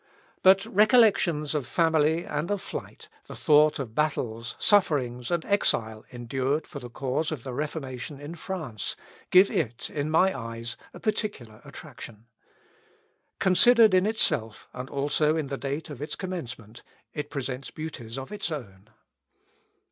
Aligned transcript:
But 0.41 0.65
recollections 0.65 1.53
of 1.53 1.67
family 1.67 2.23
and 2.25 2.49
of 2.49 2.59
flight, 2.59 3.07
the 3.27 3.35
thought 3.35 3.77
of 3.77 3.93
battles, 3.93 4.55
sufferings, 4.57 5.29
and 5.29 5.45
exile 5.45 6.05
endured 6.11 6.65
for 6.65 6.79
the 6.79 6.89
cause 6.89 7.31
of 7.31 7.43
the 7.43 7.53
Reformation 7.53 8.19
in 8.19 8.33
France, 8.33 8.95
give 9.29 9.51
it, 9.51 9.91
in 9.91 10.09
my 10.09 10.35
eyes, 10.35 10.75
a 10.91 10.99
peculiar 10.99 11.61
attraction. 11.63 12.25
Considered 13.37 13.93
in 13.93 14.07
itself, 14.07 14.67
and 14.73 14.89
also 14.89 15.37
in 15.37 15.49
the 15.49 15.55
date 15.59 15.91
of 15.91 16.01
its 16.01 16.15
commencement, 16.15 16.81
it 17.13 17.29
presents 17.29 17.69
beauties 17.69 18.17
of 18.17 18.31
its 18.31 18.51
own. 18.51 18.89